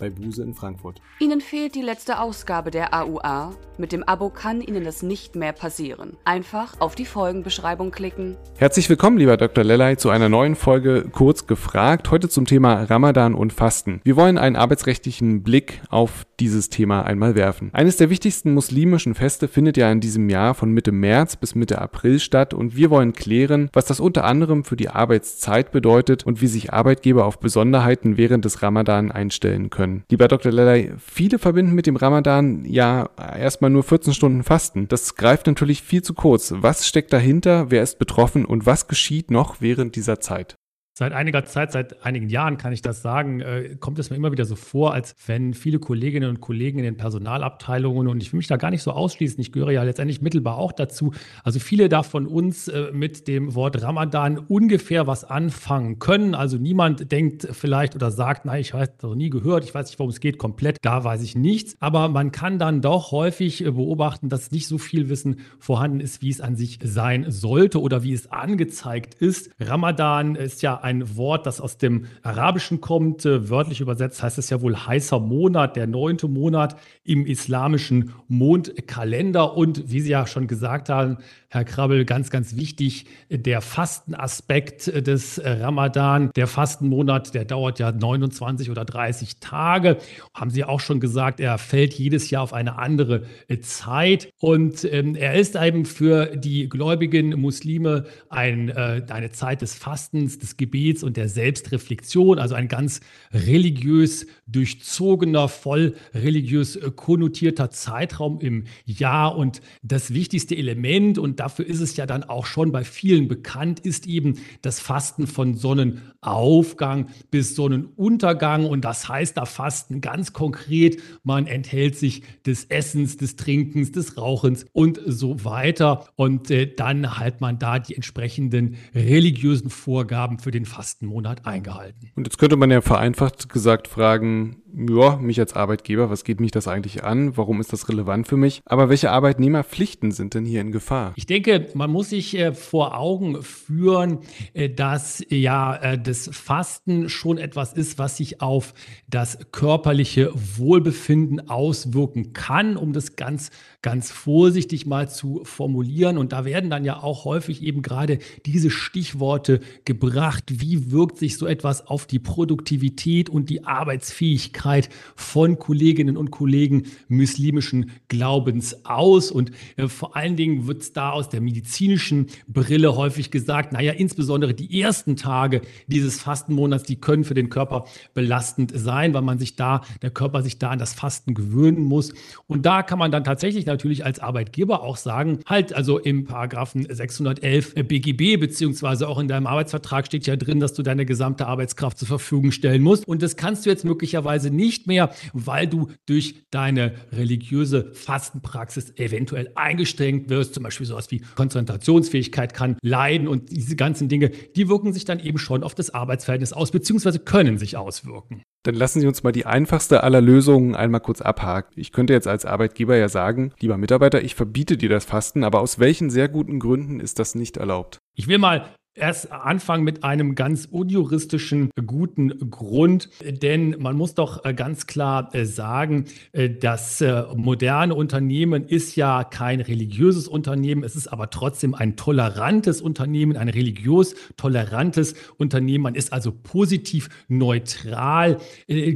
[0.00, 1.00] bei Buse in Frankfurt.
[1.20, 3.54] Ihnen fehlt die letzte Ausgabe der AUA.
[3.78, 6.16] Mit dem Abo kann Ihnen das nicht mehr passieren.
[6.24, 8.36] Einfach auf die Folgenbeschreibung klicken.
[8.56, 9.62] Herzlich willkommen, lieber Dr.
[9.62, 12.10] Lellay, zu einer neuen Folge Kurz gefragt.
[12.10, 14.00] Heute zum Thema Ramadan und Fasten.
[14.02, 17.70] Wir wollen einen arbeitsrechtlichen Blick auf dieses Thema einmal werfen.
[17.72, 21.80] Eines der wichtigsten muslimischen Feste findet ja in diesem Jahr von Mitte März bis Mitte
[21.80, 26.40] April statt und wir wollen klären, was das unter anderem für die Arbeitszeit bedeutet und
[26.40, 29.89] wie sich Arbeitgeber auf Besonderheiten während des Ramadan einstellen können.
[30.10, 30.52] Lieber Dr.
[30.52, 34.88] Lelay, viele verbinden mit dem Ramadan ja erstmal nur 14 Stunden Fasten.
[34.88, 36.52] Das greift natürlich viel zu kurz.
[36.56, 37.70] Was steckt dahinter?
[37.70, 38.44] Wer ist betroffen?
[38.44, 40.56] Und was geschieht noch während dieser Zeit?
[41.00, 44.32] Seit einiger Zeit, seit einigen Jahren kann ich das sagen, äh, kommt es mir immer
[44.32, 48.36] wieder so vor, als wenn viele Kolleginnen und Kollegen in den Personalabteilungen, und ich will
[48.36, 51.88] mich da gar nicht so ausschließen, ich gehöre ja letztendlich mittelbar auch dazu, also viele
[51.88, 56.34] da von uns äh, mit dem Wort Ramadan ungefähr was anfangen können.
[56.34, 59.86] Also niemand denkt vielleicht oder sagt, nein, ich habe das noch nie gehört, ich weiß
[59.86, 61.76] nicht, worum es geht, komplett, da weiß ich nichts.
[61.80, 66.20] Aber man kann dann doch häufig äh, beobachten, dass nicht so viel Wissen vorhanden ist,
[66.20, 69.48] wie es an sich sein sollte oder wie es angezeigt ist.
[69.58, 73.24] Ramadan ist ja ein ein Wort, das aus dem Arabischen kommt.
[73.24, 79.56] Äh, wörtlich übersetzt heißt es ja wohl heißer Monat, der neunte Monat im islamischen Mondkalender.
[79.56, 81.18] Und wie Sie ja schon gesagt haben,
[81.48, 86.30] Herr Krabbel, ganz, ganz wichtig, der Fastenaspekt des Ramadan.
[86.36, 89.98] Der Fastenmonat, der dauert ja 29 oder 30 Tage.
[90.32, 93.24] Haben Sie auch schon gesagt, er fällt jedes Jahr auf eine andere
[93.62, 94.32] Zeit.
[94.38, 100.38] Und ähm, er ist eben für die gläubigen Muslime ein, äh, eine Zeit des Fastens,
[100.38, 103.00] des Gebets Gebets und der Selbstreflexion, also ein ganz
[103.32, 109.36] religiös durchzogener, voll religiös konnotierter Zeitraum im Jahr.
[109.36, 113.80] Und das wichtigste Element, und dafür ist es ja dann auch schon bei vielen bekannt,
[113.80, 118.66] ist eben das Fasten von Sonnenaufgang bis Sonnenuntergang.
[118.66, 124.16] Und das heißt da Fasten ganz konkret, man enthält sich des Essens, des Trinkens, des
[124.16, 126.06] Rauchens und so weiter.
[126.14, 132.10] Und äh, dann halt man da die entsprechenden religiösen Vorgaben für den Fastenmonat eingehalten.
[132.16, 136.50] Und jetzt könnte man ja vereinfacht gesagt fragen, ja, mich als Arbeitgeber, was geht mich
[136.50, 137.36] das eigentlich an?
[137.36, 138.60] Warum ist das relevant für mich?
[138.64, 141.12] Aber welche Arbeitnehmerpflichten sind denn hier in Gefahr?
[141.16, 144.18] Ich denke, man muss sich äh, vor Augen führen,
[144.54, 148.74] äh, dass ja äh, das Fasten schon etwas ist, was sich auf
[149.08, 153.50] das körperliche Wohlbefinden auswirken kann, um das ganz,
[153.82, 156.18] ganz vorsichtig mal zu formulieren.
[156.18, 160.44] Und da werden dann ja auch häufig eben gerade diese Stichworte gebracht.
[160.48, 166.30] Wie wirkt sich so etwas auf die Produktivität und die Arbeitsfähigkeit Häufigkeit von Kolleginnen und
[166.30, 169.30] Kollegen muslimischen Glaubens aus.
[169.30, 173.92] Und äh, vor allen Dingen wird es da aus der medizinischen Brille häufig gesagt, naja,
[173.92, 177.84] insbesondere die ersten Tage dieses Fastenmonats, die können für den Körper
[178.14, 182.12] belastend sein, weil man sich da, der Körper sich da an das Fasten gewöhnen muss.
[182.46, 186.86] Und da kann man dann tatsächlich natürlich als Arbeitgeber auch sagen, halt, also im Paragraphen
[186.88, 191.98] 611 BGB, beziehungsweise auch in deinem Arbeitsvertrag steht ja drin, dass du deine gesamte Arbeitskraft
[191.98, 193.06] zur Verfügung stellen musst.
[193.06, 199.50] Und das kannst du jetzt möglicherweise nicht mehr, weil du durch deine religiöse Fastenpraxis eventuell
[199.54, 200.54] eingeschränkt wirst.
[200.54, 205.20] Zum Beispiel sowas wie Konzentrationsfähigkeit kann leiden und diese ganzen Dinge, die wirken sich dann
[205.20, 208.42] eben schon auf das Arbeitsverhältnis aus, beziehungsweise können sich auswirken.
[208.62, 211.72] Dann lassen Sie uns mal die einfachste aller Lösungen einmal kurz abhaken.
[211.76, 215.60] Ich könnte jetzt als Arbeitgeber ja sagen, lieber Mitarbeiter, ich verbiete dir das Fasten, aber
[215.60, 217.98] aus welchen sehr guten Gründen ist das nicht erlaubt?
[218.14, 224.44] Ich will mal erst anfangen mit einem ganz unjuristischen guten Grund, denn man muss doch
[224.44, 227.02] äh, ganz klar äh, sagen, äh, das
[227.34, 233.48] moderne Unternehmen ist ja kein religiöses Unternehmen, es ist aber trotzdem ein tolerantes Unternehmen, ein
[233.48, 235.84] religiös tolerantes Unternehmen.
[235.84, 238.38] Man ist also positiv neutral,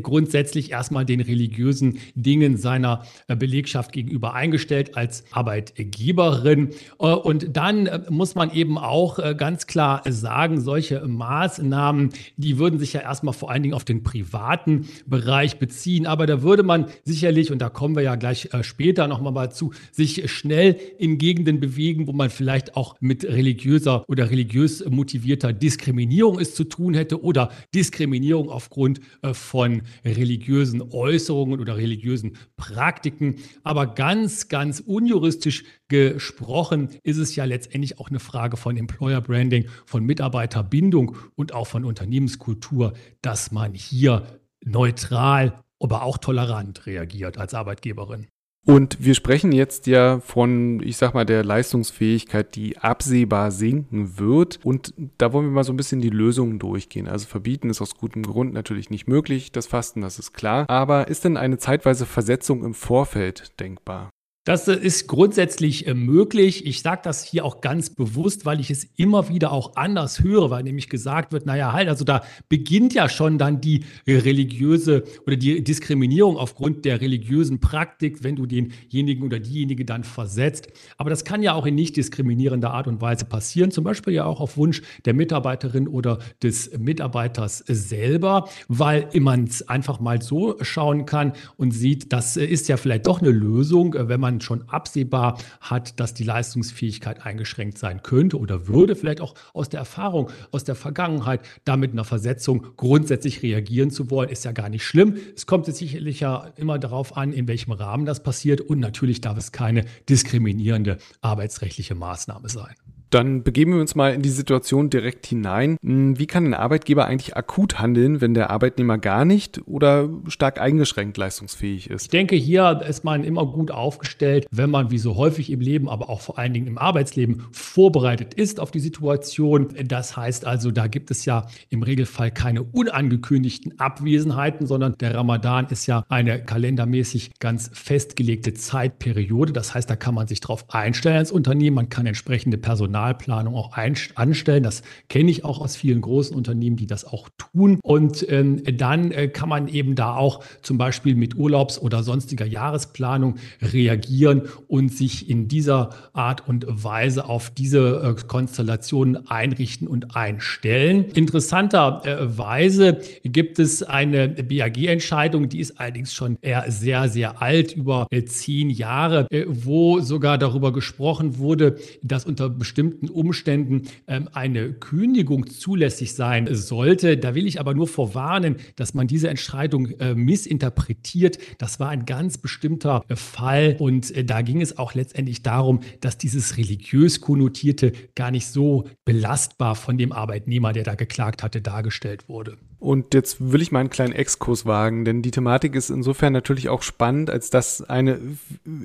[0.03, 6.71] grundsätzlich erstmal den religiösen Dingen seiner Belegschaft gegenüber eingestellt als Arbeitgeberin.
[6.98, 13.01] Und dann muss man eben auch ganz klar sagen, solche Maßnahmen, die würden sich ja
[13.01, 16.07] erstmal vor allen Dingen auf den privaten Bereich beziehen.
[16.07, 19.51] Aber da würde man sicherlich, und da kommen wir ja gleich äh, später nochmal mal
[19.51, 25.53] zu, sich schnell in Gegenden bewegen, wo man vielleicht auch mit religiöser oder religiös motivierter
[25.53, 33.37] Diskriminierung es zu tun hätte oder Diskriminierung aufgrund äh, von religiösen Äußerungen oder religiösen Praktiken.
[33.63, 39.66] Aber ganz, ganz unjuristisch gesprochen ist es ja letztendlich auch eine Frage von Employer Branding,
[39.86, 47.53] von Mitarbeiterbindung und auch von Unternehmenskultur, dass man hier neutral aber auch tolerant reagiert als
[47.53, 48.27] Arbeitgeberin.
[48.66, 54.59] Und wir sprechen jetzt ja von, ich sag mal, der Leistungsfähigkeit, die absehbar sinken wird.
[54.65, 57.07] Und da wollen wir mal so ein bisschen die Lösungen durchgehen.
[57.07, 60.65] Also verbieten ist aus gutem Grund natürlich nicht möglich, das Fasten, das ist klar.
[60.71, 64.09] Aber ist denn eine zeitweise Versetzung im Vorfeld denkbar?
[64.44, 66.66] Das äh, ist grundsätzlich äh, möglich.
[66.66, 70.50] Ich sage das hier auch ganz bewusst, weil ich es immer wieder auch anders höre,
[70.50, 75.36] weil nämlich gesagt wird, naja, halt, also da beginnt ja schon dann die religiöse oder
[75.36, 80.68] die Diskriminierung aufgrund der religiösen Praktik, wenn du denjenigen oder diejenige dann versetzt.
[80.98, 84.26] Aber das kann ja auch in nicht diskriminierender Art und Weise passieren, zum Beispiel ja
[84.26, 90.56] auch auf Wunsch der Mitarbeiterin oder des Mitarbeiters selber, weil man es einfach mal so
[90.60, 94.41] schauen kann und sieht, das äh, ist ja vielleicht doch eine Lösung, wenn man man
[94.41, 99.81] schon absehbar hat, dass die Leistungsfähigkeit eingeschränkt sein könnte oder würde, vielleicht auch aus der
[99.81, 104.84] Erfahrung, aus der Vergangenheit, damit einer Versetzung grundsätzlich reagieren zu wollen, ist ja gar nicht
[104.84, 105.16] schlimm.
[105.34, 109.21] Es kommt jetzt sicherlich ja immer darauf an, in welchem Rahmen das passiert und natürlich
[109.21, 112.75] darf es keine diskriminierende arbeitsrechtliche Maßnahme sein.
[113.15, 115.77] Dann begeben wir uns mal in die Situation direkt hinein.
[115.84, 120.61] Hm, wie kann ein Arbeitgeber eigentlich akut handeln, wenn der Arbeitnehmer gar nicht oder stark
[120.61, 122.03] eingeschränkt leistungsfähig ist?
[122.03, 125.89] Ich denke, hier ist man immer gut aufgestellt, wenn man wie so häufig im Leben,
[125.89, 129.69] aber auch vor allen Dingen im Arbeitsleben vorbereitet ist auf die Situation.
[129.84, 135.69] Das heißt also, da gibt es ja im Regelfall keine unangekündigten Abwesenheiten, sondern der Ramadan
[135.69, 139.53] ist ja eine kalendermäßig ganz festgelegte Zeitperiode.
[139.53, 141.77] Das heißt, da kann man sich darauf einstellen als Unternehmen.
[141.77, 144.62] Man kann entsprechende Personal Personalplanung auch anstellen.
[144.62, 147.78] Das kenne ich auch aus vielen großen Unternehmen, die das auch tun.
[147.83, 152.47] Und ähm, dann äh, kann man eben da auch zum Beispiel mit Urlaubs- oder sonstiger
[152.47, 160.16] Jahresplanung reagieren und sich in dieser Art und Weise auf diese äh, Konstellationen einrichten und
[160.16, 161.06] einstellen.
[161.15, 168.24] Interessanterweise gibt es eine BAG-Entscheidung, die ist allerdings schon eher sehr, sehr alt, über äh,
[168.24, 174.72] zehn Jahre, äh, wo sogar darüber gesprochen wurde, dass unter bestimmten bestimmten Umständen ähm, eine
[174.72, 177.16] Kündigung zulässig sein sollte.
[177.16, 181.39] Da will ich aber nur vorwarnen, dass man diese Entscheidung äh, missinterpretiert.
[181.59, 185.81] Das war ein ganz bestimmter äh, Fall und äh, da ging es auch letztendlich darum,
[186.01, 191.60] dass dieses religiös konnotierte gar nicht so belastbar von dem Arbeitnehmer, der da geklagt hatte,
[191.60, 192.59] dargestellt wurde.
[192.84, 196.69] Und jetzt will ich mal einen kleinen Exkurs wagen, denn die Thematik ist insofern natürlich
[196.69, 198.19] auch spannend, als dass eine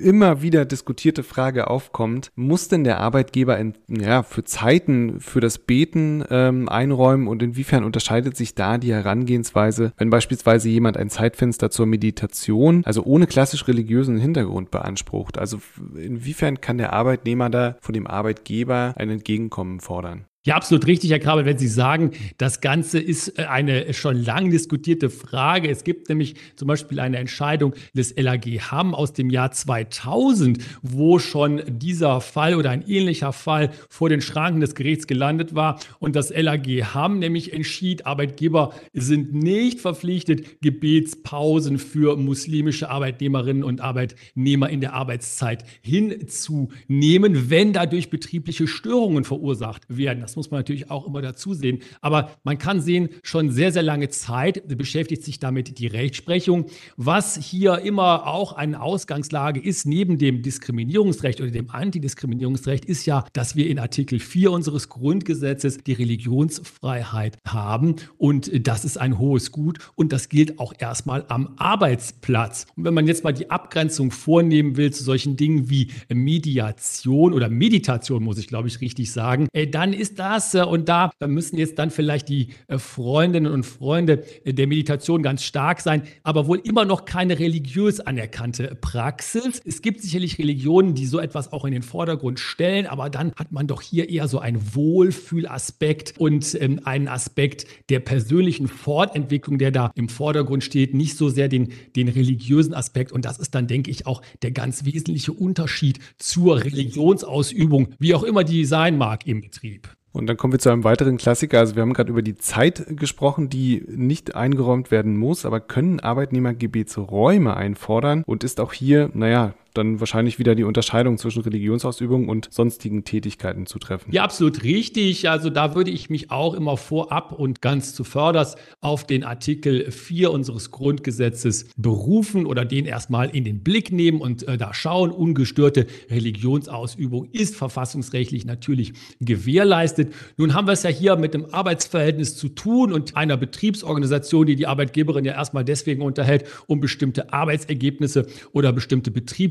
[0.00, 5.58] immer wieder diskutierte Frage aufkommt, muss denn der Arbeitgeber in, ja, für Zeiten für das
[5.58, 11.70] Beten ähm, einräumen und inwiefern unterscheidet sich da die Herangehensweise, wenn beispielsweise jemand ein Zeitfenster
[11.70, 15.36] zur Meditation, also ohne klassisch religiösen Hintergrund beansprucht?
[15.36, 15.60] Also
[15.94, 20.24] inwiefern kann der Arbeitnehmer da von dem Arbeitgeber ein Entgegenkommen fordern?
[20.46, 24.50] Ja, absolut richtig, Herr Krabel, wenn Sie sagen, das Ganze ist äh, eine schon lang
[24.50, 25.68] diskutierte Frage.
[25.68, 31.18] Es gibt nämlich zum Beispiel eine Entscheidung des LAG Hamm aus dem Jahr 2000, wo
[31.18, 35.78] schon dieser Fall oder ein ähnlicher Fall vor den Schranken des Gerichts gelandet war.
[35.98, 43.82] Und das LAG Hamm nämlich entschied, Arbeitgeber sind nicht verpflichtet, Gebetspausen für muslimische Arbeitnehmerinnen und
[43.82, 50.29] Arbeitnehmer in der Arbeitszeit hinzunehmen, wenn dadurch betriebliche Störungen verursacht werden.
[50.30, 51.80] Das muss man natürlich auch immer dazu sehen.
[52.00, 56.66] Aber man kann sehen, schon sehr, sehr lange Zeit beschäftigt sich damit die Rechtsprechung.
[56.96, 63.24] Was hier immer auch eine Ausgangslage ist, neben dem Diskriminierungsrecht oder dem Antidiskriminierungsrecht, ist ja,
[63.32, 67.96] dass wir in Artikel 4 unseres Grundgesetzes die Religionsfreiheit haben.
[68.16, 72.66] Und das ist ein hohes Gut und das gilt auch erstmal am Arbeitsplatz.
[72.76, 77.48] Und wenn man jetzt mal die Abgrenzung vornehmen will zu solchen Dingen wie Mediation oder
[77.48, 81.56] Meditation, muss ich glaube ich richtig sagen, äh, dann ist das äh, und da müssen
[81.56, 86.46] jetzt dann vielleicht die äh, Freundinnen und Freunde äh, der Meditation ganz stark sein, aber
[86.46, 89.62] wohl immer noch keine religiös anerkannte Praxis.
[89.64, 93.50] Es gibt sicherlich Religionen, die so etwas auch in den Vordergrund stellen, aber dann hat
[93.50, 99.70] man doch hier eher so einen Wohlfühlaspekt und ähm, einen Aspekt der persönlichen Fortentwicklung, der
[99.70, 103.10] da im Vordergrund steht, nicht so sehr den, den religiösen Aspekt.
[103.10, 108.22] Und das ist dann, denke ich, auch der ganz wesentliche Unterschied zur Religionsausübung, wie auch
[108.22, 109.88] immer die sein mag im Betrieb.
[110.12, 111.60] Und dann kommen wir zu einem weiteren Klassiker.
[111.60, 116.00] Also wir haben gerade über die Zeit gesprochen, die nicht eingeräumt werden muss, aber können
[116.00, 122.28] Arbeitnehmer Gebetsräume einfordern und ist auch hier, naja, dann wahrscheinlich wieder die Unterscheidung zwischen Religionsausübung
[122.28, 124.12] und sonstigen Tätigkeiten zu treffen.
[124.12, 125.28] Ja, absolut richtig.
[125.28, 130.30] Also da würde ich mich auch immer vorab und ganz zuvörderst auf den Artikel 4
[130.30, 135.86] unseres Grundgesetzes berufen oder den erstmal in den Blick nehmen und äh, da schauen, ungestörte
[136.10, 140.12] Religionsausübung ist verfassungsrechtlich natürlich gewährleistet.
[140.36, 144.56] Nun haben wir es ja hier mit dem Arbeitsverhältnis zu tun und einer Betriebsorganisation, die
[144.56, 149.10] die Arbeitgeberin ja erstmal deswegen unterhält, um bestimmte Arbeitsergebnisse oder bestimmte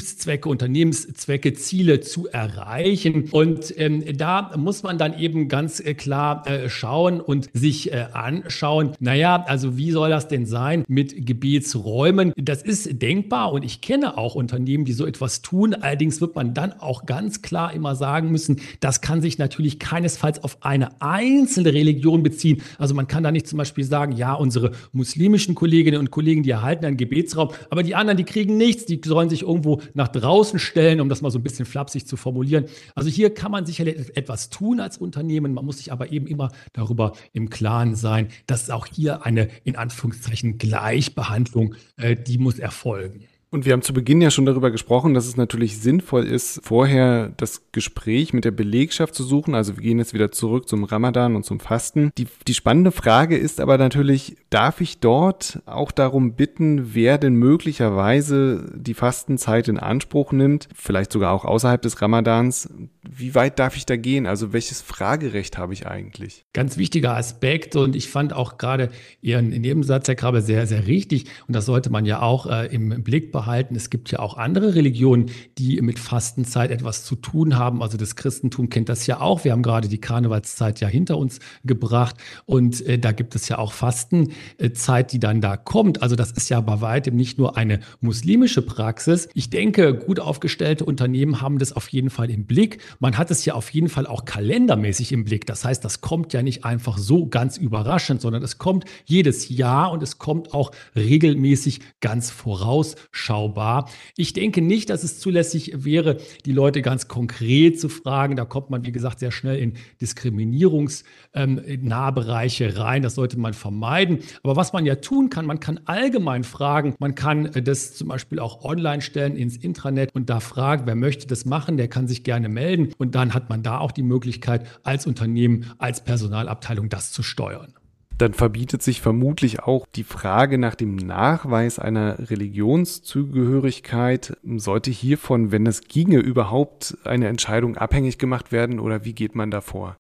[0.10, 3.30] Betriebszwecke, Unternehmenszwecke, Ziele zu erreichen.
[3.32, 8.06] Und ähm, da muss man dann eben ganz äh, klar äh, schauen und sich äh,
[8.14, 12.34] anschauen, naja, also wie soll das denn sein mit Gebetsräumen?
[12.36, 15.74] Das ist denkbar und ich kenne auch Unternehmen, die so etwas tun.
[15.74, 20.44] Allerdings wird man dann auch ganz klar immer sagen müssen, das kann sich natürlich keinesfalls
[20.44, 22.62] auf eine einzelne Religion beziehen.
[22.78, 26.52] Also man kann da nicht zum Beispiel sagen, ja, unsere muslimischen Kolleginnen und Kollegen, die
[26.52, 30.58] erhalten einen Gebetsraum, aber die anderen, die kriegen nichts, die sollen sich irgendwo nach draußen
[30.60, 32.66] stellen, um das mal so ein bisschen flapsig zu formulieren.
[32.96, 36.52] Also hier kann man sicherlich etwas tun als Unternehmen, man muss sich aber eben immer
[36.74, 43.26] darüber im Klaren sein, dass auch hier eine in Anführungszeichen Gleichbehandlung, äh, die muss erfolgen.
[43.52, 47.34] Und wir haben zu Beginn ja schon darüber gesprochen, dass es natürlich sinnvoll ist, vorher
[47.38, 49.56] das Gespräch mit der Belegschaft zu suchen.
[49.56, 52.12] Also wir gehen jetzt wieder zurück zum Ramadan und zum Fasten.
[52.20, 57.34] Die, die spannende Frage ist aber natürlich, darf ich dort auch darum bitten, wer denn
[57.34, 62.70] möglicherweise die Fastenzeit in Anspruch nimmt, vielleicht sogar auch außerhalb des Ramadans?
[63.02, 64.28] Wie weit darf ich da gehen?
[64.28, 66.46] Also welches Fragerecht habe ich eigentlich?
[66.54, 68.90] Ganz wichtiger Aspekt und ich fand auch gerade
[69.22, 71.26] Ihren Nebensatz, Herr Krabbe, sehr, sehr richtig.
[71.48, 73.74] Und das sollte man ja auch äh, im Blick behalten behalten.
[73.78, 75.28] Es gibt ja auch andere Religionen,
[75.58, 77.82] die mit Fastenzeit etwas zu tun haben.
[77.82, 79.46] Also das Christentum kennt das ja auch.
[79.46, 83.58] Wir haben gerade die Karnevalszeit ja hinter uns gebracht und äh, da gibt es ja
[83.58, 86.02] auch Fastenzeit, die dann da kommt.
[86.02, 89.30] Also das ist ja bei weitem nicht nur eine muslimische Praxis.
[89.34, 92.80] Ich denke, gut aufgestellte Unternehmen haben das auf jeden Fall im Blick.
[93.00, 95.46] Man hat es ja auf jeden Fall auch kalendermäßig im Blick.
[95.46, 99.94] Das heißt, das kommt ja nicht einfach so ganz überraschend, sondern es kommt jedes Jahr
[99.94, 102.96] und es kommt auch regelmäßig ganz voraus
[103.30, 103.90] überschaubar.
[104.18, 108.36] Ich denke nicht, dass es zulässig wäre, die Leute ganz konkret zu fragen.
[108.36, 113.04] Da kommt man, wie gesagt, sehr schnell in Diskriminierungsnahbereiche ähm, rein.
[113.04, 114.20] Das sollte man vermeiden.
[114.44, 116.96] Aber was man ja tun kann, man kann allgemein fragen.
[117.00, 120.96] Man kann äh, das zum Beispiel auch online stellen ins Intranet und da fragen, wer
[120.96, 122.94] möchte das machen, der kann sich gerne melden.
[122.98, 127.74] Und dann hat man da auch die Möglichkeit, als Unternehmen, als Personalabteilung das zu steuern
[128.20, 134.38] dann verbietet sich vermutlich auch die Frage nach dem Nachweis einer Religionszugehörigkeit.
[134.58, 139.52] Sollte hiervon, wenn es ginge, überhaupt eine Entscheidung abhängig gemacht werden oder wie geht man
[139.52, 139.96] davor?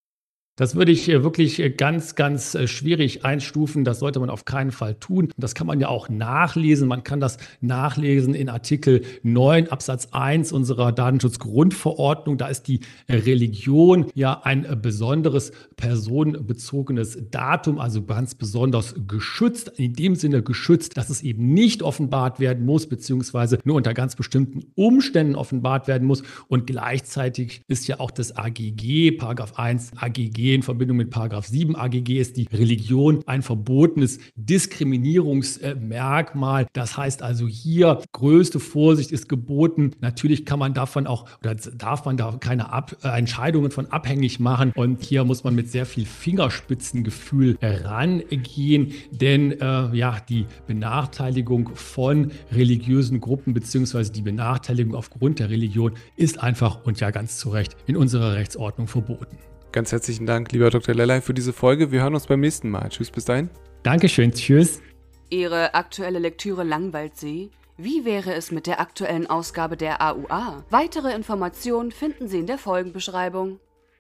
[0.59, 3.85] Das würde ich äh, wirklich äh, ganz, ganz äh, schwierig einstufen.
[3.85, 5.29] Das sollte man auf keinen Fall tun.
[5.37, 6.89] Das kann man ja auch nachlesen.
[6.89, 12.37] Man kann das nachlesen in Artikel 9 Absatz 1 unserer Datenschutzgrundverordnung.
[12.37, 19.71] Da ist die Religion ja ein besonderes personenbezogenes Datum, also ganz besonders geschützt.
[19.77, 24.17] In dem Sinne geschützt, dass es eben nicht offenbart werden muss, beziehungsweise nur unter ganz
[24.17, 26.21] bestimmten Umständen offenbart werden muss.
[26.49, 31.75] Und gleichzeitig ist ja auch das AGG, Paragraph 1 AGG, in Verbindung mit Paragraph 7
[31.75, 36.67] AGG ist die Religion ein verbotenes Diskriminierungsmerkmal.
[36.73, 39.91] Das heißt also hier größte Vorsicht ist geboten.
[40.01, 44.39] Natürlich kann man davon auch oder darf man da keine Ab äh, Entscheidungen von abhängig
[44.39, 51.71] machen und hier muss man mit sehr viel Fingerspitzengefühl herangehen, denn äh, ja, die Benachteiligung
[51.75, 57.49] von religiösen Gruppen beziehungsweise die Benachteiligung aufgrund der Religion ist einfach und ja ganz zu
[57.49, 59.37] Recht in unserer Rechtsordnung verboten.
[59.71, 60.95] Ganz herzlichen Dank, lieber Dr.
[60.95, 61.91] Lellay, für diese Folge.
[61.91, 62.89] Wir hören uns beim nächsten Mal.
[62.89, 63.49] Tschüss, bis dahin.
[63.83, 64.81] Dankeschön, tschüss.
[65.29, 67.51] Ihre aktuelle Lektüre langweilt Sie?
[67.77, 70.65] Wie wäre es mit der aktuellen Ausgabe der AUA?
[70.69, 73.59] Weitere Informationen finden Sie in der Folgenbeschreibung.